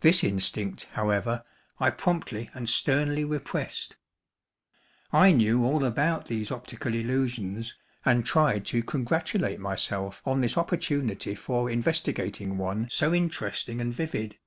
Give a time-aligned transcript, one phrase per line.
[0.00, 1.44] This instinct, however,
[1.78, 3.98] I promptly and sternly repressed.
[5.12, 11.34] I knew all about these optical illusions, and tried to congratulate myself on this opportunity
[11.34, 14.38] for investigating one so interesting and vivid.